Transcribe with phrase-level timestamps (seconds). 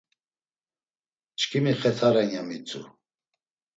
[1.39, 2.81] Çkimi xeta ren ya mitzu.